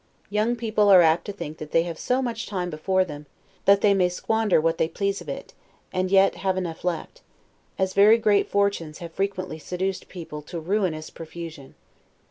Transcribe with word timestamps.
Young 0.31 0.55
people 0.55 0.89
are 0.89 1.03
apt 1.03 1.25
to 1.25 1.31
think 1.31 1.59
that 1.59 1.69
they 1.69 1.83
have 1.83 1.99
so 1.99 2.23
much 2.23 2.47
time 2.47 2.71
before 2.71 3.05
them, 3.05 3.27
that 3.65 3.81
they 3.81 3.93
may 3.93 4.09
squander 4.09 4.59
what 4.59 4.79
they 4.79 4.87
please 4.87 5.21
of 5.21 5.29
it, 5.29 5.53
and 5.93 6.09
yet 6.09 6.37
have 6.37 6.57
enough 6.57 6.83
left; 6.83 7.21
as 7.77 7.93
very 7.93 8.17
great 8.17 8.49
fortunes 8.49 8.97
have 8.97 9.13
frequently 9.13 9.59
seduced 9.59 10.09
people 10.09 10.41
to 10.41 10.57
a 10.57 10.61
ruinous 10.61 11.11
profusion. 11.11 11.75